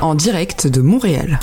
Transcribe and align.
en 0.00 0.14
direct 0.14 0.66
de 0.66 0.82
Montréal. 0.82 1.38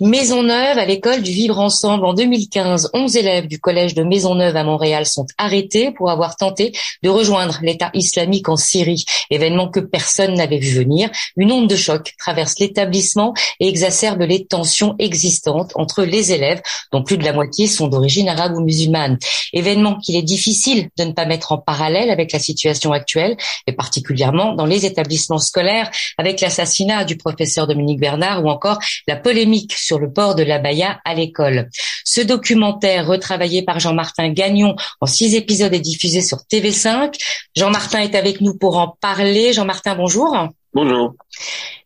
Maisonneuve 0.00 0.76
à 0.76 0.84
l'école 0.84 1.22
du 1.22 1.30
vivre 1.30 1.60
ensemble. 1.60 2.04
En 2.04 2.14
2015, 2.14 2.90
11 2.94 3.16
élèves 3.16 3.46
du 3.46 3.60
collège 3.60 3.94
de 3.94 4.02
Maisonneuve 4.02 4.56
à 4.56 4.64
Montréal 4.64 5.06
sont 5.06 5.26
arrêtés 5.38 5.92
pour 5.92 6.10
avoir 6.10 6.34
tenté 6.34 6.72
de 7.04 7.08
rejoindre 7.08 7.60
l'État 7.62 7.90
islamique 7.94 8.48
en 8.48 8.56
Syrie. 8.56 9.04
Événement 9.30 9.68
que 9.68 9.78
personne 9.78 10.34
n'avait 10.34 10.58
vu 10.58 10.74
venir. 10.74 11.10
Une 11.36 11.52
onde 11.52 11.68
de 11.68 11.76
choc 11.76 12.12
traverse 12.18 12.58
l'établissement 12.58 13.34
et 13.60 13.68
exacerbe 13.68 14.22
les 14.22 14.44
tensions 14.44 14.96
existantes 14.98 15.70
entre 15.76 16.02
les 16.02 16.32
élèves, 16.32 16.60
dont 16.90 17.04
plus 17.04 17.16
de 17.16 17.24
la 17.24 17.32
moitié 17.32 17.68
sont 17.68 17.86
d'origine 17.86 18.28
arabe 18.28 18.56
ou 18.56 18.64
musulmane. 18.64 19.16
Événement 19.52 19.96
qu'il 19.98 20.16
est 20.16 20.22
difficile 20.22 20.88
de 20.98 21.04
ne 21.04 21.12
pas 21.12 21.24
mettre 21.24 21.52
en 21.52 21.58
parallèle 21.58 22.10
avec 22.10 22.32
la 22.32 22.40
situation 22.40 22.90
actuelle, 22.90 23.36
et 23.68 23.72
particulièrement 23.72 24.54
dans 24.54 24.66
les 24.66 24.86
établissements 24.86 25.38
scolaires, 25.38 25.88
avec 26.18 26.40
l'assassinat 26.40 27.04
du 27.04 27.16
professeur 27.16 27.68
Dominique 27.68 28.00
Bernard 28.00 28.44
ou 28.44 28.48
encore 28.48 28.80
la 29.06 29.14
polémique 29.14 29.51
sur 29.76 29.98
le 29.98 30.12
port 30.12 30.34
de 30.34 30.42
l'abaya 30.42 31.00
à 31.04 31.14
l'école. 31.14 31.68
Ce 32.04 32.20
documentaire, 32.20 33.06
retravaillé 33.06 33.62
par 33.62 33.80
Jean-Martin 33.80 34.30
Gagnon 34.30 34.76
en 35.00 35.06
six 35.06 35.34
épisodes, 35.34 35.72
est 35.72 35.80
diffusé 35.80 36.20
sur 36.20 36.38
TV5. 36.50 37.14
Jean-Martin 37.56 38.00
est 38.00 38.14
avec 38.14 38.40
nous 38.40 38.54
pour 38.54 38.78
en 38.78 38.96
parler. 39.00 39.52
Jean-Martin, 39.52 39.94
bonjour. 39.94 40.36
Bonjour. 40.74 41.14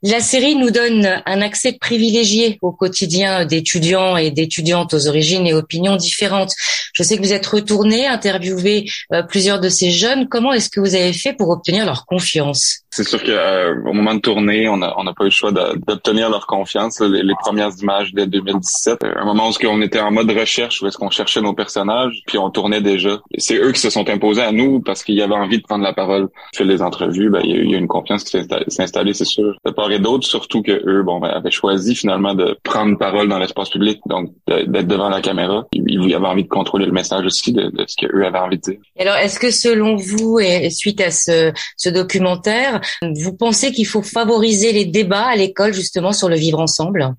La 0.02 0.20
série 0.20 0.55
nous 0.55 0.70
donne 0.70 1.23
un 1.27 1.41
accès 1.41 1.73
privilégié 1.73 2.59
au 2.62 2.70
quotidien 2.70 3.45
d'étudiants 3.45 4.16
et 4.16 4.30
d'étudiantes 4.30 4.95
aux 4.95 5.09
origines 5.09 5.45
et 5.45 5.55
opinions 5.55 5.97
différentes. 5.97 6.53
Je 6.92 7.03
sais 7.03 7.17
que 7.17 7.22
vous 7.22 7.33
êtes 7.33 7.47
retourné, 7.47 8.06
interviewé 8.06 8.89
euh, 9.12 9.22
plusieurs 9.22 9.59
de 9.59 9.69
ces 9.69 9.91
jeunes. 9.91 10.28
Comment 10.28 10.53
est-ce 10.53 10.70
que 10.70 10.78
vous 10.78 10.94
avez 10.94 11.12
fait 11.12 11.33
pour 11.33 11.48
obtenir 11.48 11.84
leur 11.84 12.06
confiance? 12.06 12.83
C'est 12.91 13.05
sûr 13.05 13.22
qu'au 13.22 13.31
euh, 13.31 13.75
moment 13.92 14.14
de 14.14 14.20
tourner, 14.20 14.69
on 14.69 14.77
n'a 14.77 14.94
on 14.97 15.06
a 15.06 15.12
pas 15.12 15.25
eu 15.25 15.27
le 15.27 15.31
choix 15.31 15.50
d'obtenir 15.50 16.31
leur 16.31 16.47
confiance. 16.47 17.00
Les, 17.00 17.22
les, 17.25 17.34
premières 17.34 17.72
images 17.83 18.12
dès 18.14 18.27
2017, 18.27 19.05
un 19.17 19.25
moment 19.25 19.48
où 19.48 19.67
on 19.67 19.83
était 19.83 19.98
en 20.07 20.12
mode 20.12 20.31
recherche, 20.31 20.83
où 20.83 20.87
est-ce 20.87 20.97
qu'on 20.97 21.11
cherchait 21.11 21.41
nos 21.41 21.55
personnages, 21.55 22.23
puis 22.27 22.39
on 22.39 22.51
tournait 22.51 22.81
déjà. 22.81 23.21
C'est 23.39 23.57
eux 23.57 23.73
qui 23.73 23.81
se 23.81 23.91
sont 23.91 24.09
imposés 24.09 24.43
à 24.43 24.53
nous 24.53 24.81
parce 24.81 25.05
qu'ils 25.05 25.21
avaient 25.23 25.35
envie 25.35 25.59
de 25.59 25.62
prendre 25.62 25.85
la 25.85 25.93
parole. 25.93 26.29
Fait 26.55 26.65
les 26.65 26.83
entrevues, 26.83 27.31
ben, 27.31 27.41
il 27.45 27.71
y, 27.71 27.75
a, 27.75 27.79
une 27.79 27.87
confiance 27.87 28.25
qui 28.25 28.31
s'est 28.31 28.83
installée, 28.83 29.15
c'est 29.15 29.25
sûr 29.25 29.55
et 29.91 29.99
d'autres, 29.99 30.27
surtout 30.27 30.62
que 30.62 30.73
eux, 30.87 31.03
bon, 31.03 31.21
ben, 31.21 31.29
avaient 31.29 31.51
choisi 31.51 31.95
finalement 31.95 32.34
de 32.34 32.57
prendre 32.62 32.99
parole 32.99 33.29
dans 33.29 33.39
l'espace 33.39 33.71
public, 33.71 34.01
donc 34.07 34.31
d'être 34.49 34.87
devant 34.87 35.09
la 35.09 35.21
caméra. 35.21 35.67
Ils, 35.73 36.15
avaient 36.15 36.27
envie 36.27 36.45
de 36.45 36.49
contrôler 36.49 36.87
le 36.87 36.93
message 36.93 37.25
aussi 37.25 37.53
de, 37.53 37.71
ce 37.87 37.97
qu'eux 37.97 38.25
avaient 38.25 38.39
envie 38.39 38.57
de 38.57 38.62
dire. 38.62 38.79
Alors, 38.99 39.17
est-ce 39.17 39.39
que 39.39 39.51
selon 39.51 39.97
vous, 39.97 40.39
et 40.41 40.71
suite 40.71 41.01
à 41.01 41.11
ce 41.11 41.53
documentaire, 41.89 42.81
vous 43.03 43.37
pensez 43.37 43.73
qu'il 43.73 43.87
faut 43.87 44.03
favoriser 44.03 44.73
les 44.73 44.84
débats 44.84 45.27
à 45.27 45.37
l'école 45.37 45.73
justement 45.73 46.12
sur 46.12 46.29
le 46.29 46.37
vivre 46.37 46.61
ensemble? 46.61 47.15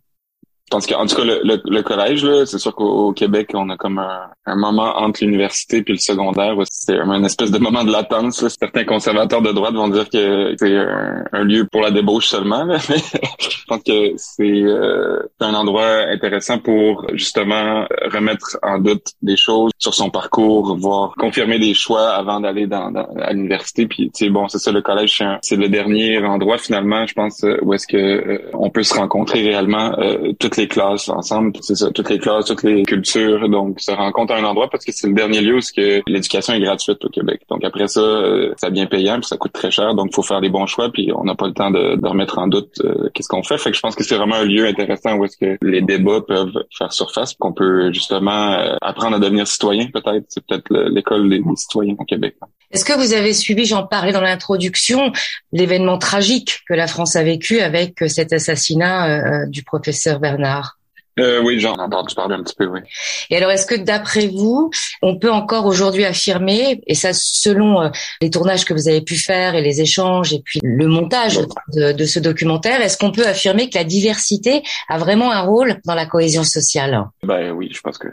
Pense 0.69 0.85
qu'en 0.85 1.05
tout 1.05 1.15
cas, 1.15 1.23
le, 1.23 1.61
le, 1.63 1.81
collège, 1.81 2.27
c'est 2.45 2.57
sûr 2.57 2.75
qu'au 2.75 3.13
Québec, 3.13 3.51
on 3.53 3.69
a 3.69 3.77
comme 3.77 3.99
un, 3.99 4.29
un 4.47 4.55
moment 4.55 4.97
entre 4.97 5.23
l'université 5.23 5.81
puis 5.81 5.93
le 5.93 5.99
secondaire. 5.99 6.55
C'est 6.69 6.97
un, 6.97 7.23
espèce 7.23 7.51
de 7.51 7.59
moment 7.59 7.83
de 7.83 7.91
latence. 7.91 8.45
Certains 8.59 8.85
conservateurs 8.85 9.41
de 9.41 9.51
droite 9.51 9.73
vont 9.73 9.89
dire 9.89 10.09
que 10.09 10.55
c'est 10.57 10.75
un, 10.75 11.43
lieu 11.43 11.65
pour 11.65 11.81
la 11.81 11.91
débauche 11.91 12.27
seulement. 12.27 12.65
Mais 12.89 12.97
je 13.39 13.65
pense 13.67 13.83
que 13.83 14.13
c'est 14.15 14.43
euh, 14.43 15.19
un 15.39 15.53
endroit 15.53 15.87
intéressant 16.09 16.59
pour 16.59 17.05
justement 17.13 17.85
remettre 18.11 18.57
en 18.63 18.79
doute 18.79 19.07
des 19.21 19.37
choses 19.37 19.71
sur 19.77 19.93
son 19.93 20.09
parcours, 20.09 20.77
voire 20.77 21.13
confirmer 21.17 21.59
des 21.59 21.73
choix 21.73 22.09
avant 22.09 22.39
d'aller 22.39 22.67
dans, 22.67 22.93
à 22.95 23.33
l'université. 23.33 23.87
Puis, 23.87 24.11
bon, 24.29 24.47
c'est 24.47 24.59
ça, 24.59 24.71
le 24.71 24.81
collège, 24.81 25.23
c'est 25.41 25.55
le 25.57 25.69
dernier 25.69 26.19
endroit 26.23 26.57
finalement, 26.57 27.05
je 27.05 27.13
pense, 27.13 27.45
où 27.61 27.73
est-ce 27.73 27.87
que 27.87 27.97
euh, 27.97 28.49
on 28.53 28.69
peut 28.69 28.83
se 28.83 28.93
rencontrer 28.93 29.41
réellement 29.41 29.93
euh, 29.99 30.31
toutes 30.57 30.63
les 30.63 30.67
classes 30.67 31.09
ensemble, 31.09 31.51
c'est 31.61 31.75
ça, 31.75 31.91
toutes 31.91 32.09
les 32.09 32.17
classes, 32.17 32.45
toutes 32.45 32.63
les 32.63 32.81
cultures, 32.83 33.47
donc 33.47 33.79
se 33.79 33.91
rencontre 33.91 34.33
à 34.33 34.37
un 34.37 34.43
endroit 34.43 34.67
parce 34.69 34.83
que 34.83 34.91
c'est 34.91 35.07
le 35.07 35.13
dernier 35.13 35.41
lieu 35.41 35.57
où 35.57 35.61
l'éducation 36.07 36.53
est 36.53 36.59
gratuite 36.59 37.03
au 37.05 37.09
Québec. 37.09 37.41
Donc 37.49 37.63
après 37.63 37.87
ça, 37.87 37.99
euh, 37.99 38.53
ça 38.57 38.71
devient 38.71 38.87
payant, 38.87 39.19
puis 39.19 39.27
ça 39.27 39.37
coûte 39.37 39.53
très 39.53 39.69
cher, 39.69 39.93
donc 39.93 40.15
faut 40.15 40.23
faire 40.23 40.41
des 40.41 40.49
bons 40.49 40.65
choix, 40.65 40.89
puis 40.91 41.11
on 41.13 41.25
n'a 41.25 41.35
pas 41.35 41.45
le 41.45 41.53
temps 41.53 41.69
de, 41.69 41.97
remettre 42.07 42.39
en 42.39 42.47
doute 42.47 42.71
euh, 42.83 43.09
qu'est-ce 43.13 43.27
qu'on 43.27 43.43
fait. 43.43 43.59
Fait 43.59 43.69
que 43.69 43.75
je 43.75 43.81
pense 43.81 43.95
que 43.95 44.03
c'est 44.03 44.15
vraiment 44.15 44.37
un 44.37 44.45
lieu 44.45 44.65
intéressant 44.65 45.15
où 45.17 45.25
est-ce 45.25 45.37
que 45.37 45.57
les 45.61 45.81
débats 45.81 46.21
peuvent 46.27 46.63
faire 46.75 46.91
surface, 46.91 47.35
qu'on 47.35 47.53
peut 47.53 47.91
justement 47.93 48.53
euh, 48.53 48.75
apprendre 48.81 49.17
à 49.17 49.19
devenir 49.19 49.45
citoyen 49.45 49.87
peut-être. 49.93 50.25
C'est 50.29 50.43
peut-être 50.43 50.73
l'école 50.89 51.29
des, 51.29 51.43
citoyens 51.55 51.95
au 51.99 52.05
Québec. 52.05 52.35
Est-ce 52.71 52.85
que 52.85 52.93
vous 52.93 53.13
avez 53.13 53.33
suivi, 53.33 53.65
j'en 53.65 53.87
parlais 53.87 54.11
dans 54.11 54.21
l'introduction, 54.21 55.11
l'événement 55.51 55.97
tragique 55.97 56.61
que 56.67 56.73
la 56.73 56.87
France 56.87 57.15
a 57.15 57.23
vécu 57.23 57.59
avec 57.59 58.03
cet 58.07 58.33
assassinat 58.33 59.45
du 59.47 59.63
professeur 59.63 60.19
Bernard? 60.19 60.76
Euh, 61.19 61.41
oui, 61.43 61.59
j'en 61.59 61.75
ai 61.75 61.81
entendu 61.81 62.13
parler 62.15 62.35
un 62.35 62.43
petit 62.43 62.55
peu, 62.55 62.65
oui. 62.65 62.81
Et 63.29 63.37
alors, 63.37 63.51
est-ce 63.51 63.65
que 63.65 63.75
d'après 63.75 64.27
vous, 64.27 64.69
on 65.01 65.17
peut 65.17 65.31
encore 65.31 65.65
aujourd'hui 65.65 66.05
affirmer, 66.05 66.81
et 66.87 66.95
ça 66.95 67.09
selon 67.13 67.81
euh, 67.81 67.89
les 68.21 68.29
tournages 68.29 68.65
que 68.65 68.73
vous 68.73 68.87
avez 68.87 69.01
pu 69.01 69.15
faire 69.15 69.55
et 69.55 69.61
les 69.61 69.81
échanges 69.81 70.33
et 70.33 70.41
puis 70.43 70.59
le 70.63 70.87
montage 70.87 71.39
de, 71.73 72.05
ce 72.05 72.19
documentaire, 72.19 72.81
est-ce 72.81 72.97
qu'on 72.97 73.11
peut 73.11 73.27
affirmer 73.27 73.69
que 73.69 73.77
la 73.77 73.83
diversité 73.83 74.63
a 74.89 74.97
vraiment 74.97 75.31
un 75.31 75.41
rôle 75.41 75.79
dans 75.85 75.95
la 75.95 76.05
cohésion 76.05 76.43
sociale? 76.43 77.03
Ben 77.23 77.51
oui, 77.51 77.69
je 77.73 77.81
pense 77.81 77.97
que 77.97 78.07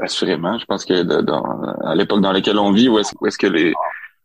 assurément. 0.00 0.58
Je 0.58 0.64
pense 0.64 0.84
que 0.84 1.02
dans, 1.02 1.42
à 1.84 1.94
l'époque 1.94 2.20
dans 2.20 2.32
laquelle 2.32 2.58
on 2.58 2.72
vit, 2.72 2.88
où 2.88 2.98
est-ce 2.98 3.12
est 3.12 3.36
que 3.36 3.46
les 3.46 3.72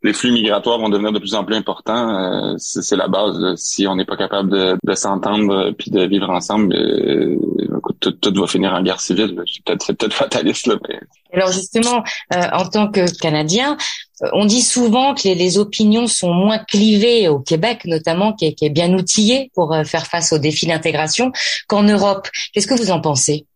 les 0.03 0.13
flux 0.13 0.31
migratoires 0.31 0.79
vont 0.79 0.89
devenir 0.89 1.13
de 1.13 1.19
plus 1.19 1.33
en 1.33 1.45
plus 1.45 1.55
importants. 1.55 2.09
Euh, 2.09 2.55
c'est 2.57 2.95
la 2.95 3.07
base. 3.07 3.55
Si 3.55 3.87
on 3.87 3.95
n'est 3.95 4.05
pas 4.05 4.17
capable 4.17 4.49
de, 4.51 4.77
de 4.83 4.93
s'entendre 4.93 5.71
puis 5.77 5.91
de 5.91 6.05
vivre 6.05 6.29
ensemble, 6.29 6.75
euh, 6.75 7.37
tout, 8.01 8.11
tout, 8.11 8.39
va 8.39 8.47
finir 8.47 8.73
en 8.73 8.83
guerre 8.83 8.99
civile. 8.99 9.41
C'est 9.47 9.63
peut-être 9.63 9.95
peut 9.95 10.09
fataliste. 10.09 10.67
Là, 10.67 10.75
mais... 10.87 10.99
Alors 11.33 11.51
justement, 11.51 12.03
euh, 12.33 12.47
en 12.51 12.67
tant 12.67 12.91
que 12.91 13.09
Canadien, 13.19 13.77
on 14.33 14.45
dit 14.45 14.61
souvent 14.61 15.15
que 15.15 15.23
les, 15.23 15.35
les, 15.35 15.57
opinions 15.57 16.07
sont 16.07 16.33
moins 16.33 16.59
clivées 16.59 17.29
au 17.29 17.39
Québec, 17.39 17.81
notamment, 17.85 18.33
qui 18.33 18.45
est, 18.45 18.53
qui 18.53 18.65
est 18.65 18.69
bien 18.69 18.93
outillé 18.93 19.51
pour 19.55 19.75
faire 19.85 20.05
face 20.05 20.33
aux 20.33 20.37
défis 20.37 20.67
d'intégration, 20.67 21.31
qu'en 21.67 21.83
Europe. 21.83 22.27
Qu'est-ce 22.53 22.67
que 22.67 22.75
vous 22.75 22.91
en 22.91 22.99
pensez? 22.99 23.47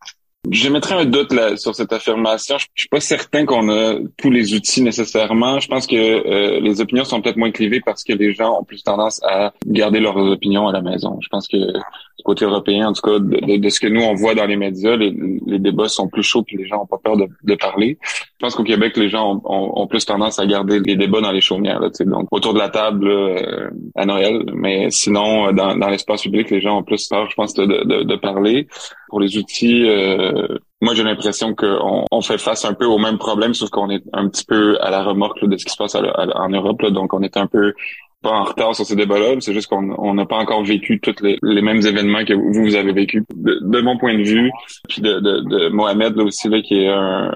Je 0.50 0.70
mettrais 0.70 0.96
un 0.96 1.06
doute 1.06 1.34
là, 1.34 1.58
sur 1.58 1.75
cette 1.75 1.92
affirmation. 1.92 2.58
Je, 2.58 2.68
suis 2.75 2.90
pas 2.90 3.00
certain 3.00 3.46
qu'on 3.46 3.70
a 3.70 3.96
tous 4.18 4.31
les 4.31 4.53
outils 4.53 4.81
nécessairement. 4.81 5.59
Je 5.59 5.68
pense 5.68 5.88
que 5.88 5.96
euh, 5.96 6.59
les 6.59 6.80
opinions 6.80 7.03
sont 7.03 7.22
peut-être 7.22 7.38
moins 7.38 7.52
clivées 7.52 7.81
parce 7.81 8.03
que 8.03 8.14
les 8.14 8.34
gens 8.34 8.59
ont 8.59 8.64
plus 8.64 8.84
tendance 8.84 9.22
à 9.24 9.53
garder 9.66 10.00
leurs 10.00 10.18
opinions 10.18 10.68
à 10.68 10.72
la 10.72 10.81
maison. 10.81 11.20
Je 11.22 11.28
pense 11.30 11.48
que 11.48 11.58
du 11.58 12.24
côté 12.24 12.46
européen, 12.46 12.88
en 12.88 12.94
tout 12.94 13.02
cas, 13.02 13.20
de, 13.20 13.70
ce 13.70 13.80
que 13.80 13.88
nous 13.88 14.02
on 14.02 14.14
voit 14.14 14.36
dans 14.36 14.46
les 14.46 14.56
médias, 14.56 14.96
les, 14.96 15.12
débats 15.59 15.90
sont 15.90 16.08
plus 16.08 16.24
chauds 16.24 16.46
et 16.50 16.58
les 16.58 16.68
gens 16.68 16.84
ont 16.84 16.88
pas 16.88 17.00
peur 17.04 17.18
de, 17.18 17.56
parler. 17.56 17.98
Je 18.40 18.46
pense 18.46 18.53
qu'au 18.53 18.64
Québec, 18.64 18.96
les 18.98 19.09
gens 19.09 19.42
ont, 19.46 19.88
plus 19.88 20.06
tendance 20.06 20.38
à 20.38 20.46
garder 20.46 20.80
les 20.80 20.96
débats 20.96 21.22
dans 21.22 21.31
les 21.31 21.42
chaumières, 21.42 21.80
là, 21.80 21.90
donc 22.06 22.28
autour 22.30 22.53
de 22.53 22.59
la 22.59 22.70
table 22.70 23.08
euh, 23.08 23.72
à 23.96 24.06
Noël. 24.06 24.44
Mais 24.53 24.92
sinon, 24.92 25.52
dans, 25.53 25.75
dans 25.75 25.90
l'espace 25.90 26.22
public, 26.22 26.52
les 26.52 26.62
gens 26.62 26.78
ont 26.78 26.84
plus 26.84 27.08
peur, 27.08 27.28
je 27.31 27.34
pense, 27.34 27.56
de, 27.56 27.66
de 27.66 28.16
parler. 28.16 28.68
Pour 29.09 29.22
les 29.22 29.40
outils, 29.40 29.90
euh, 29.90 30.48
moi 30.81 30.94
j'ai 30.94 31.03
l'impression 31.03 31.56
qu'on 31.56 32.06
on 32.12 32.22
fait 32.22 32.38
face 32.38 32.64
un 32.64 32.75
peu 32.75 32.86
au 32.86 33.00
même 33.00 33.18
problème, 33.18 33.56
sauf 33.56 33.72
qu'on 33.72 33.90
est 33.90 34.03
un 34.14 34.30
petit 34.30 34.46
peu 34.46 34.78
à 34.81 34.92
la 34.92 35.02
remorque 35.02 35.44
de 35.44 35.58
ce 35.58 35.66
qui 35.66 35.72
se 35.72 35.78
passe 35.78 35.96
en 35.96 36.50
Europe. 36.50 36.86
donc 36.92 37.16
on 37.16 37.24
est 37.24 37.38
un 37.38 37.48
peu 37.48 37.74
pas 38.22 38.31
en 38.31 38.44
retard 38.44 38.75
sur 38.75 38.86
ces 38.86 38.96
débats-là, 38.96 39.36
c'est 39.40 39.54
juste 39.54 39.68
qu'on 39.68 40.14
n'a 40.14 40.25
pas 40.25 40.38
encore 40.38 40.64
vécu 40.64 41.00
tous 41.00 41.16
les, 41.22 41.62
mêmes 41.62 41.86
événements 41.86 42.25
que 42.25 42.34
vous, 42.34 42.75
avez 42.75 42.92
vécu. 42.92 43.24
De, 43.36 43.81
mon 43.81 43.98
point 43.98 44.18
de 44.18 44.24
vue, 44.24 44.51
puis 44.89 45.01
de, 45.01 45.19
de, 45.19 45.42
de 45.42 45.69
Mohamed 45.69 46.16
là 46.16 46.24
aussi, 46.24 46.50
là, 46.50 46.62
qui 46.62 46.84
est 46.84 46.88
un, 46.88 47.31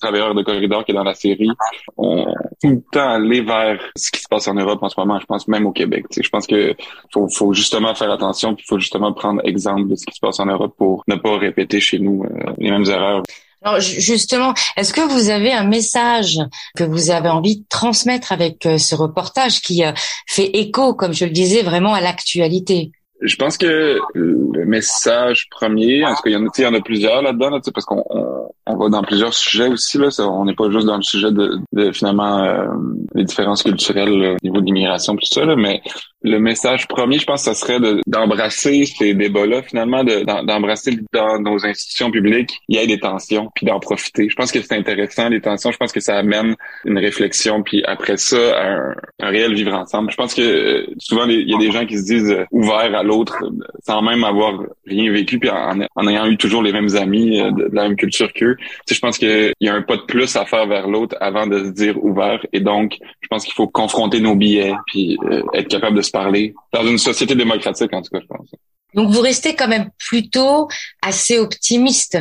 travailleurs 0.00 0.34
de 0.34 0.42
corridor 0.42 0.84
qui 0.84 0.92
est 0.92 0.94
dans 0.94 1.04
la 1.04 1.14
série, 1.14 1.50
on 1.96 2.26
tout 2.62 2.70
le 2.70 2.82
temps 2.92 3.10
aller 3.10 3.40
vers 3.42 3.80
ce 3.96 4.10
qui 4.10 4.20
se 4.20 4.28
passe 4.28 4.48
en 4.48 4.54
Europe 4.54 4.82
en 4.82 4.88
ce 4.88 4.98
moment. 4.98 5.18
Je 5.18 5.26
pense 5.26 5.48
même 5.48 5.66
au 5.66 5.72
Québec. 5.72 6.06
Je 6.10 6.28
pense 6.28 6.46
que 6.46 6.74
faut, 7.12 7.28
faut 7.28 7.52
justement 7.52 7.94
faire 7.94 8.10
attention, 8.10 8.54
puis 8.54 8.64
faut 8.68 8.78
justement 8.78 9.12
prendre 9.12 9.40
exemple 9.44 9.88
de 9.88 9.96
ce 9.96 10.04
qui 10.06 10.14
se 10.14 10.20
passe 10.20 10.40
en 10.40 10.46
Europe 10.46 10.74
pour 10.76 11.04
ne 11.08 11.16
pas 11.16 11.36
répéter 11.38 11.80
chez 11.80 11.98
nous 11.98 12.24
euh, 12.24 12.52
les 12.58 12.70
mêmes 12.70 12.86
erreurs. 12.86 13.22
Alors 13.62 13.80
justement, 13.80 14.54
est-ce 14.76 14.94
que 14.94 15.02
vous 15.02 15.28
avez 15.28 15.52
un 15.52 15.64
message 15.64 16.38
que 16.76 16.84
vous 16.84 17.10
avez 17.10 17.28
envie 17.28 17.58
de 17.58 17.64
transmettre 17.68 18.32
avec 18.32 18.64
euh, 18.64 18.78
ce 18.78 18.94
reportage 18.94 19.60
qui 19.60 19.84
euh, 19.84 19.92
fait 20.26 20.46
écho, 20.54 20.94
comme 20.94 21.12
je 21.12 21.26
le 21.26 21.30
disais, 21.30 21.62
vraiment 21.62 21.92
à 21.92 22.00
l'actualité? 22.00 22.90
Je 23.20 23.36
pense 23.36 23.58
que 23.58 23.98
le 24.14 24.64
message 24.64 25.48
premier, 25.50 26.06
en 26.06 26.14
tout 26.14 26.22
cas, 26.22 26.30
il 26.30 26.32
y 26.32 26.36
en 26.36 26.46
a, 26.46 26.50
il 26.56 26.64
y 26.64 26.66
en 26.66 26.72
a 26.72 26.80
plusieurs 26.80 27.20
là-dedans, 27.20 27.50
parce 27.74 27.84
qu'on 27.84 28.02
on 28.08 28.48
va 28.76 28.88
dans 28.88 29.02
plusieurs 29.02 29.34
sujets 29.34 29.68
aussi. 29.68 29.98
Là. 29.98 30.08
on 30.20 30.44
n'est 30.44 30.54
pas 30.54 30.70
juste 30.70 30.86
dans 30.86 30.96
le 30.96 31.02
sujet 31.02 31.30
de, 31.30 31.58
de 31.72 31.92
finalement 31.92 32.38
euh, 32.38 32.66
les 33.14 33.24
différences 33.24 33.62
culturelles 33.62 34.10
au 34.10 34.36
niveau 34.42 34.60
de 34.60 34.66
l'immigration, 34.66 35.14
tout 35.16 35.26
ça, 35.26 35.44
là, 35.44 35.56
mais 35.56 35.82
le 36.22 36.38
message 36.38 36.86
premier, 36.86 37.18
je 37.18 37.24
pense, 37.24 37.44
ce 37.44 37.54
serait 37.54 37.78
d'embrasser 38.06 38.84
ces 38.84 39.14
débats-là, 39.14 39.62
finalement, 39.62 40.04
d'embrasser 40.04 40.98
dans 41.12 41.40
nos 41.40 41.64
institutions 41.64 42.10
publiques, 42.10 42.58
il 42.68 42.76
y 42.76 42.78
a 42.78 42.86
des 42.86 42.98
tensions, 42.98 43.50
puis 43.54 43.64
d'en 43.64 43.80
profiter. 43.80 44.28
Je 44.28 44.34
pense 44.34 44.52
que 44.52 44.60
c'est 44.60 44.76
intéressant, 44.76 45.30
les 45.30 45.40
tensions. 45.40 45.70
Je 45.70 45.78
pense 45.78 45.92
que 45.92 46.00
ça 46.00 46.16
amène 46.16 46.56
une 46.84 46.98
réflexion, 46.98 47.62
puis 47.62 47.82
après 47.84 48.18
ça, 48.18 48.36
un, 48.38 48.94
réel 49.30 49.54
vivre 49.54 49.72
ensemble. 49.72 50.10
Je 50.10 50.16
pense 50.16 50.34
que 50.34 50.42
euh, 50.42 50.86
souvent, 50.98 51.24
il 51.26 51.48
y 51.48 51.54
a 51.54 51.58
des 51.58 51.70
gens 51.70 51.86
qui 51.86 51.96
se 51.96 52.04
disent 52.04 52.30
euh, 52.30 52.44
ouverts 52.50 52.94
à 52.94 53.02
l'autre, 53.02 53.42
sans 53.86 54.02
même 54.02 54.24
avoir 54.24 54.62
rien 54.86 55.10
vécu, 55.12 55.38
puis 55.38 55.48
en, 55.48 56.06
ayant 56.06 56.26
eu 56.26 56.36
toujours 56.36 56.62
les 56.62 56.72
mêmes 56.72 56.96
amis 56.96 57.40
euh, 57.40 57.50
de, 57.50 57.70
la 57.72 57.84
même 57.84 57.96
culture 57.96 58.32
qu'eux. 58.34 58.56
Je 58.90 58.98
pense 58.98 59.18
qu'il 59.18 59.52
y 59.60 59.68
a 59.68 59.74
un 59.74 59.82
pas 59.82 59.96
de 59.96 60.02
plus 60.02 60.36
à 60.36 60.44
faire 60.44 60.66
vers 60.66 60.88
l'autre 60.88 61.16
avant 61.20 61.46
de 61.46 61.64
se 61.64 61.70
dire 61.70 62.02
ouvert. 62.02 62.44
Et 62.52 62.60
donc, 62.60 62.96
je 63.20 63.28
pense 63.28 63.44
qu'il 63.44 63.54
faut 63.54 63.68
confronter 63.68 64.20
nos 64.20 64.34
billets, 64.36 64.74
puis 64.86 65.18
être 65.54 65.68
capable 65.68 65.96
de 65.96 66.02
se 66.02 66.10
parler 66.10 66.54
dans 66.72 66.86
une 66.86 66.98
société 66.98 67.34
démocratique, 67.34 67.92
en 67.92 68.02
tout 68.02 68.10
cas, 68.10 68.20
je 68.20 68.26
pense. 68.26 68.50
Donc 68.94 69.10
vous 69.10 69.20
restez 69.20 69.54
quand 69.54 69.68
même 69.68 69.90
plutôt 69.98 70.68
assez 71.00 71.38
optimiste. 71.38 72.18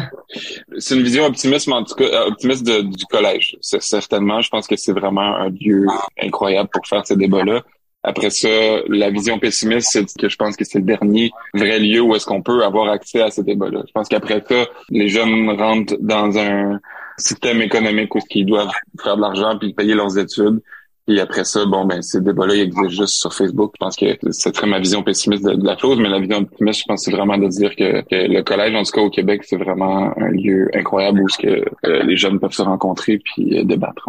C'est 0.78 0.96
une 0.96 1.04
vision 1.04 1.26
optimiste, 1.26 1.68
en 1.70 1.84
tout 1.84 1.96
cas 1.96 2.04
euh, 2.04 2.28
optimiste 2.28 2.64
du 2.64 3.06
collège. 3.06 3.58
Certainement, 3.62 4.42
je 4.42 4.50
pense 4.50 4.68
que 4.68 4.76
c'est 4.76 4.94
vraiment 4.94 5.36
un 5.36 5.50
lieu 5.50 5.88
incroyable 6.22 6.70
pour 6.72 6.86
faire 6.86 7.06
ces 7.06 7.16
débats-là. 7.16 7.64
Après 8.04 8.30
ça, 8.30 8.48
la 8.88 9.10
vision 9.10 9.40
pessimiste, 9.40 9.90
c'est 9.92 10.06
que 10.18 10.30
je 10.30 10.36
pense 10.38 10.56
que 10.56 10.64
c'est 10.64 10.80
le 10.80 10.86
dernier 10.86 11.32
vrai 11.54 11.80
lieu 11.80 12.02
où 12.02 12.16
est-ce 12.16 12.26
qu'on 12.26 12.42
peut 12.42 12.64
avoir 12.64 12.90
accès 12.90 13.22
à 13.22 13.30
ces 13.30 13.44
débats-là. 13.44 13.84
Je 13.86 13.92
pense 13.92 14.08
qu'après 14.08 14.42
ça, 14.48 14.66
les 14.90 15.10
jeunes 15.10 15.50
rentrent 15.50 15.98
dans 16.00 16.38
un 16.38 16.80
système 17.18 17.62
économique 17.62 18.16
où 18.16 18.20
ils 18.34 18.46
doivent 18.46 18.72
faire 19.04 19.18
de 19.18 19.22
l'argent 19.22 19.58
puis 19.60 19.74
payer 19.74 19.96
leurs 19.96 20.18
études. 20.18 20.62
Et 21.10 21.20
après 21.20 21.44
ça, 21.44 21.66
bon, 21.66 21.86
ben, 21.86 22.02
ces 22.04 22.22
débats-là, 22.22 22.56
ils 22.56 22.62
existent 22.62 22.90
juste 22.90 23.16
sur 23.16 23.34
Facebook. 23.34 23.74
Je 23.74 23.84
pense 23.84 23.96
que 23.96 24.06
c'est 24.32 24.52
très 24.52 24.68
ma 24.68 24.80
vision 24.80 25.02
pessimiste 25.02 25.44
de, 25.44 25.66
la 25.66 25.76
chose, 25.76 26.00
mais 26.00 26.08
la 26.08 26.20
vision 26.20 26.38
optimiste, 26.38 26.82
je 26.82 26.86
pense, 26.88 27.04
c'est 27.04 27.12
vraiment 27.12 27.38
de 27.38 27.48
dire 27.48 27.76
que, 27.76 28.04
le 28.12 28.42
collège, 28.44 28.76
en 28.76 28.84
tout 28.84 28.92
cas 28.92 29.02
au 29.02 29.10
Québec, 29.10 29.42
c'est 29.44 29.58
vraiment 29.58 30.14
un 30.18 30.30
lieu 30.30 30.70
incroyable 30.74 31.22
où 31.22 31.28
ce 31.28 31.40
que 31.40 31.66
euh, 31.88 32.04
les 32.04 32.16
jeunes 32.16 32.40
peuvent 32.40 32.54
se 32.54 32.62
rencontrer 32.62 33.18
puis 33.18 33.60
euh, 33.60 33.64
débattre. 33.64 34.08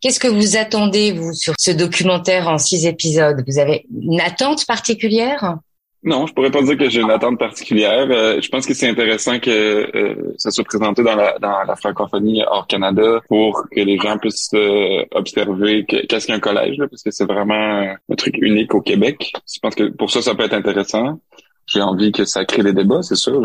Qu'est-ce 0.00 0.18
que 0.20 0.28
vous 0.28 0.56
attendez, 0.56 1.12
vous, 1.12 1.34
sur 1.34 1.54
ce 1.58 1.70
documentaire 1.70 2.48
en 2.48 2.56
six 2.56 2.86
épisodes? 2.86 3.44
Vous 3.46 3.58
avez 3.58 3.84
une 3.94 4.20
attente 4.20 4.66
particulière? 4.66 5.58
Non, 6.02 6.26
je 6.26 6.32
pourrais 6.32 6.50
pas 6.50 6.62
dire 6.62 6.78
que 6.78 6.88
j'ai 6.88 7.02
une 7.02 7.10
attente 7.10 7.38
particulière. 7.38 8.06
Euh, 8.10 8.40
je 8.40 8.48
pense 8.48 8.64
que 8.64 8.72
c'est 8.72 8.88
intéressant 8.88 9.38
que 9.38 9.50
euh, 9.50 10.34
ça 10.38 10.50
soit 10.50 10.64
présenté 10.64 11.02
dans 11.02 11.14
la, 11.14 11.38
dans 11.38 11.62
la 11.62 11.76
francophonie 11.76 12.42
hors 12.50 12.66
Canada 12.66 13.20
pour 13.28 13.66
que 13.70 13.80
les 13.80 13.98
gens 13.98 14.16
puissent 14.16 14.48
euh, 14.54 15.04
observer 15.10 15.84
qu'est-ce 15.84 16.26
qu'un 16.26 16.40
collège, 16.40 16.78
parce 16.78 17.02
que 17.02 17.10
c'est 17.10 17.26
vraiment 17.26 17.94
un 18.08 18.14
truc 18.16 18.36
unique 18.40 18.74
au 18.74 18.80
Québec. 18.80 19.32
Je 19.46 19.58
pense 19.60 19.74
que 19.74 19.90
pour 19.90 20.10
ça, 20.10 20.22
ça 20.22 20.34
peut 20.34 20.44
être 20.44 20.54
intéressant 20.54 21.20
j'ai 21.72 21.82
envie 21.82 22.10
que 22.10 22.24
ça 22.24 22.44
crée 22.44 22.64
des 22.64 22.72
débats, 22.72 23.02
c'est 23.02 23.14
sûr. 23.14 23.40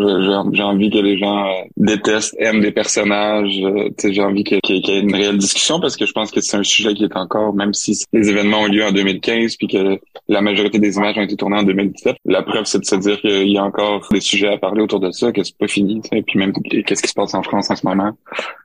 J'ai 0.51 0.63
envie 0.63 0.89
que 0.89 0.97
les 0.97 1.17
gens 1.17 1.45
euh, 1.45 1.51
détestent, 1.77 2.35
aiment 2.39 2.61
des 2.61 2.71
personnages. 2.71 3.59
Euh, 3.63 3.89
j'ai 4.03 4.23
envie 4.23 4.43
qu'il 4.43 4.59
y 4.63 4.91
ait 4.91 4.99
une 4.99 5.13
réelle 5.13 5.37
discussion 5.37 5.79
parce 5.79 5.95
que 5.95 6.07
je 6.07 6.11
pense 6.11 6.31
que 6.31 6.41
c'est 6.41 6.57
un 6.57 6.63
sujet 6.63 6.95
qui 6.95 7.03
est 7.03 7.15
encore, 7.15 7.53
même 7.53 7.73
si 7.73 8.03
les 8.13 8.29
événements 8.29 8.61
ont 8.61 8.67
lieu 8.67 8.83
en 8.83 8.91
2015 8.91 9.57
puis 9.57 9.67
que 9.67 9.99
la 10.27 10.41
majorité 10.41 10.79
des 10.79 10.95
images 10.97 11.17
ont 11.19 11.21
été 11.21 11.35
tournées 11.35 11.59
en 11.59 11.63
2017, 11.63 12.15
la 12.25 12.41
preuve 12.41 12.65
c'est 12.65 12.79
de 12.79 12.85
se 12.85 12.95
dire 12.95 13.21
qu'il 13.21 13.51
y 13.51 13.59
a 13.59 13.63
encore 13.63 14.07
des 14.11 14.21
sujets 14.21 14.47
à 14.47 14.57
parler 14.57 14.81
autour 14.81 14.99
de 14.99 15.11
ça, 15.11 15.31
que 15.31 15.43
c'est 15.43 15.57
pas 15.57 15.67
fini. 15.67 16.01
Et 16.11 16.23
puis 16.23 16.39
même 16.39 16.51
qu'est-ce 16.53 17.03
qui 17.03 17.09
se 17.09 17.13
passe 17.13 17.35
en 17.35 17.43
France 17.43 17.69
en 17.69 17.75
ce 17.75 17.85
moment, 17.85 18.11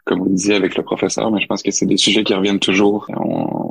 comme 0.04 0.20
vous 0.20 0.30
le 0.30 0.34
disiez 0.34 0.54
avec 0.54 0.74
le 0.74 0.82
professeur, 0.82 1.30
mais 1.30 1.40
je 1.40 1.46
pense 1.46 1.62
que 1.62 1.70
c'est 1.70 1.86
des 1.86 1.98
sujets 1.98 2.24
qui 2.24 2.32
reviennent 2.32 2.60
toujours. 2.60 3.06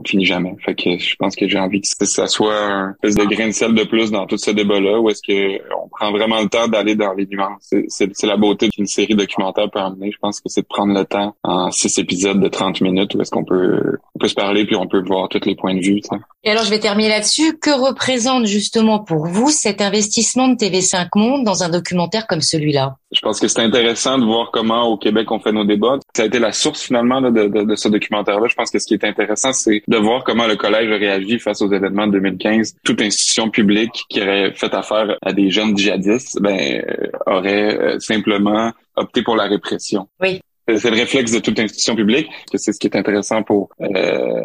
Finit 0.09 0.25
jamais. 0.25 0.56
Fait 0.63 0.75
que 0.75 0.97
je 0.97 1.15
pense 1.15 1.35
que 1.35 1.47
j'ai 1.47 1.59
envie 1.59 1.81
que 1.81 2.06
ça 2.06 2.27
soit 2.27 2.59
un 2.59 2.95
espèce 3.03 3.15
de 3.15 3.33
grain 3.33 3.47
de 3.47 3.53
sel 3.53 3.73
de 3.73 3.83
plus 3.83 4.11
dans 4.11 4.25
tout 4.25 4.38
ce 4.38 4.51
débat-là, 4.51 5.00
où 5.00 5.09
est-ce 5.09 5.21
que 5.21 5.59
on 5.75 5.88
prend 5.89 6.11
vraiment 6.11 6.41
le 6.41 6.50
temps 6.50 6.67
d'aller 6.67 6.95
dans 6.95 7.13
les 7.13 7.27
nuances. 7.27 7.73
C'est 7.88 8.23
la 8.23 8.38
beauté 8.38 8.69
qu'une 8.69 8.88
série 8.88 9.15
documentaire 9.15 9.69
peut 9.71 9.79
amener. 9.79 10.11
Je 10.11 10.17
pense 10.19 10.39
que 10.39 10.50
c'est 10.50 10.61
de 10.61 10.67
prendre 10.67 10.94
le 10.94 11.06
temps 11.06 11.35
en 11.44 11.71
six 11.71 11.97
épisodes 11.97 12.39
de 12.39 12.47
30 12.47 12.81
minutes 12.81 13.13
où 13.15 13.21
est-ce 13.21 13.31
qu'on 13.31 13.45
peut, 13.45 13.97
on 14.15 14.19
peut 14.19 14.27
se 14.27 14.35
parler 14.35 14.65
puis 14.65 14.75
on 14.75 14.88
peut 14.88 15.03
voir 15.06 15.29
tous 15.29 15.45
les 15.45 15.56
points 15.56 15.75
de 15.75 15.81
vue. 15.81 16.01
Et 16.44 16.51
alors, 16.51 16.63
je 16.63 16.69
vais 16.69 16.79
terminer 16.79 17.09
là-dessus. 17.09 17.57
Que 17.59 17.71
représente 17.71 18.45
justement 18.45 19.00
pour 19.00 19.27
vous 19.27 19.50
cet 19.50 19.81
investissement 19.81 20.47
de 20.47 20.56
TV5 20.56 21.09
Monde 21.15 21.44
dans 21.44 21.63
un 21.63 21.69
documentaire 21.69 22.27
comme 22.27 22.41
celui-là? 22.41 22.95
Je 23.11 23.19
pense 23.21 23.39
que 23.39 23.47
c'est 23.47 23.61
intéressant 23.61 24.17
de 24.17 24.25
voir 24.25 24.51
comment 24.51 24.83
au 24.83 24.97
Québec 24.97 25.31
on 25.31 25.39
fait 25.39 25.51
nos 25.51 25.65
débats. 25.65 25.97
Ça 26.15 26.23
a 26.23 26.25
été 26.25 26.39
la 26.39 26.51
source 26.51 26.81
finalement 26.81 27.21
de, 27.21 27.29
de, 27.29 27.63
de, 27.63 27.75
ce 27.75 27.88
documentaire-là. 27.88 28.47
Je 28.47 28.56
pense 28.56 28.71
que 28.71 28.79
ce 28.79 28.88
qui 28.88 28.95
est 28.95 29.03
intéressant, 29.03 29.53
c'est 29.53 29.83
de 29.88 29.97
voir 29.97 30.23
comment 30.23 30.47
le 30.47 30.56
collège 30.56 30.91
a 30.91 30.95
réagi 30.95 31.39
face 31.39 31.61
aux 31.61 31.71
événements 31.71 32.07
de 32.07 32.13
2015. 32.13 32.77
Toute 32.83 33.01
institution 33.01 33.50
publique 33.50 34.06
qui 34.09 34.21
aurait 34.21 34.53
fait 34.53 34.73
affaire 34.73 35.17
à 35.21 35.33
des 35.33 35.50
jeunes 35.50 35.77
djihadistes, 35.77 36.41
ben, 36.41 36.57
euh, 36.57 37.07
aurait 37.27 37.77
euh, 37.77 38.00
simplement 38.00 38.71
opté 38.95 39.21
pour 39.21 39.35
la 39.35 39.45
répression. 39.45 40.07
Oui. 40.19 40.41
C'est 40.77 40.91
le 40.91 40.97
réflexe 40.97 41.31
de 41.31 41.39
toute 41.39 41.59
institution 41.59 41.95
publique, 41.95 42.29
que 42.51 42.59
c'est 42.59 42.73
ce 42.73 42.79
qui 42.79 42.85
est 42.85 42.95
intéressant 42.95 43.41
pour 43.41 43.69
euh, 43.81 43.88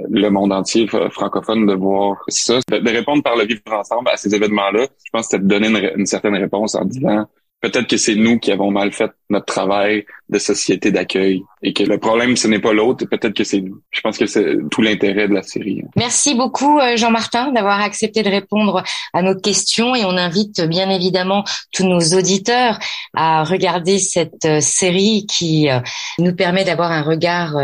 le 0.08 0.28
monde 0.31 0.52
entier 0.52 0.87
francophone 0.87 1.66
de 1.66 1.75
voir 1.75 2.16
ça, 2.28 2.61
de, 2.70 2.90
répondre 2.90 3.22
par 3.22 3.37
le 3.37 3.44
vivre 3.44 3.61
ensemble 3.70 4.08
à 4.08 4.16
ces 4.16 4.34
événements-là. 4.34 4.87
Je 5.05 5.11
pense 5.12 5.26
que 5.26 5.32
c'est 5.32 5.43
de 5.43 5.46
donner 5.46 5.69
une, 5.69 6.00
une 6.00 6.06
certaine 6.06 6.37
réponse 6.37 6.76
en 6.76 6.84
disant 6.87 7.26
peut-être 7.64 7.87
que 7.87 7.96
c'est 7.96 8.14
nous 8.14 8.38
qui 8.38 8.52
avons 8.52 8.70
mal 8.70 8.93
fait 8.93 9.11
notre 9.31 9.46
travail 9.46 10.05
de 10.28 10.38
société 10.38 10.90
d'accueil 10.90 11.43
et 11.62 11.72
que 11.72 11.82
le 11.82 11.96
problème 11.99 12.37
ce 12.37 12.46
n'est 12.46 12.58
pas 12.58 12.75
l'autre, 12.75 13.06
peut-être 13.06 13.32
que 13.32 13.44
c'est 13.44 13.62
nous. 13.62 13.81
Je 13.90 14.02
pense 14.02 14.19
que 14.19 14.26
c'est 14.26 14.58
tout 14.70 14.82
l'intérêt 14.82 15.28
de 15.28 15.34
la 15.34 15.43
série. 15.43 15.82
Merci 15.96 16.34
beaucoup 16.34 16.78
euh, 16.78 16.96
Jean-Martin 16.96 17.52
d'avoir 17.52 17.81
accepté 17.81 18.22
de 18.22 18.28
répondre 18.28 18.82
à 19.14 19.22
nos 19.22 19.34
questions 19.34 19.94
et 19.94 20.05
on 20.05 20.11
invite 20.11 20.61
bien 20.62 20.90
évidemment 20.90 21.43
tous 21.72 21.87
nos 21.87 22.00
auditeurs 22.19 22.78
à 23.14 23.44
regarder 23.44 23.99
cette 23.99 24.44
euh, 24.44 24.61
série 24.61 25.25
qui 25.26 25.70
euh, 25.70 25.81
nous 26.19 26.34
permet 26.34 26.64
d'avoir 26.64 26.93
un 26.93 27.02
regard 27.02 27.55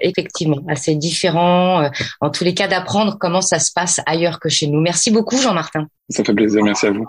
effectivement 0.00 0.62
assez 0.68 0.94
différent, 0.94 1.88
en 2.20 2.30
tous 2.30 2.44
les 2.44 2.54
cas 2.54 2.68
d'apprendre 2.68 3.18
comment 3.20 3.40
ça 3.40 3.58
se 3.58 3.72
passe 3.72 4.00
ailleurs 4.06 4.40
que 4.40 4.48
chez 4.48 4.68
nous. 4.68 4.80
Merci 4.80 5.10
beaucoup 5.10 5.36
Jean-Martin. 5.36 5.86
Ça 6.08 6.24
fait 6.24 6.34
plaisir, 6.34 6.62
merci 6.62 6.86
à 6.86 6.92
vous. 6.92 7.06